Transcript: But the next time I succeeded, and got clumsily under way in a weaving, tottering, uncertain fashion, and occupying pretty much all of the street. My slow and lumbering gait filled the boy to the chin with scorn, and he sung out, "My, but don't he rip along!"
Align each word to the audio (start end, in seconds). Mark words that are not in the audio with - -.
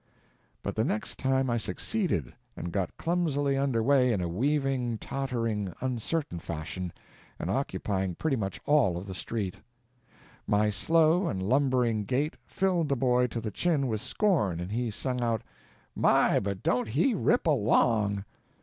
But 0.63 0.75
the 0.75 0.83
next 0.83 1.19
time 1.19 1.47
I 1.47 1.57
succeeded, 1.57 2.33
and 2.57 2.71
got 2.71 2.97
clumsily 2.97 3.55
under 3.55 3.83
way 3.83 4.11
in 4.11 4.19
a 4.19 4.27
weaving, 4.27 4.97
tottering, 4.97 5.75
uncertain 5.79 6.39
fashion, 6.39 6.91
and 7.37 7.51
occupying 7.51 8.15
pretty 8.15 8.35
much 8.35 8.59
all 8.65 8.97
of 8.97 9.05
the 9.05 9.13
street. 9.13 9.57
My 10.47 10.71
slow 10.71 11.27
and 11.27 11.39
lumbering 11.43 12.05
gait 12.05 12.35
filled 12.47 12.89
the 12.89 12.95
boy 12.97 13.27
to 13.27 13.39
the 13.39 13.51
chin 13.51 13.85
with 13.85 14.01
scorn, 14.01 14.59
and 14.59 14.71
he 14.71 14.89
sung 14.89 15.21
out, 15.21 15.43
"My, 15.95 16.39
but 16.39 16.63
don't 16.63 16.87
he 16.89 17.13
rip 17.13 17.45
along!" 17.45 18.25